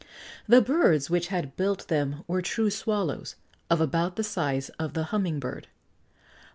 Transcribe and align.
The 0.47 0.63
birds 0.63 1.11
which 1.11 1.27
had 1.27 1.55
built 1.55 1.87
them 1.87 2.23
were 2.25 2.41
true 2.41 2.71
swallows, 2.71 3.35
of 3.69 3.79
about 3.79 4.15
the 4.15 4.23
size 4.23 4.69
of 4.79 4.93
the 4.95 5.03
humming 5.13 5.39
bird. 5.39 5.67